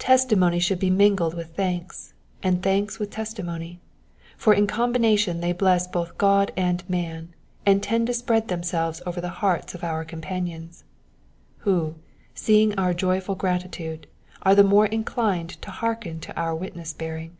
[0.00, 3.78] Testimony should be mingled with thanks, and thanks with testimony,
[4.36, 7.32] for in combination they bless both God and man,
[7.64, 10.82] and tend to spread themselves over the hearts of our companions;
[11.58, 11.94] who,
[12.34, 14.08] seeing our joyful gratitude,
[14.42, 17.36] are the more inclined to hearken to our witness bearing.